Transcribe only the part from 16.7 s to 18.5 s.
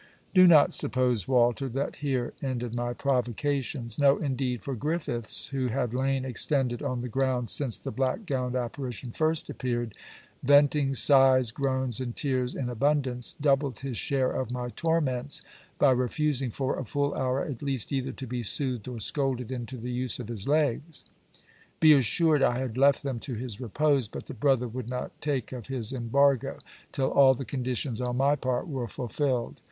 a full hour at least either to be